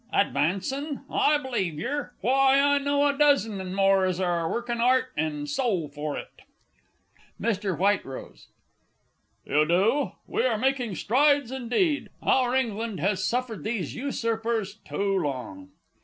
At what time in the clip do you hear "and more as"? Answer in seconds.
3.61-4.19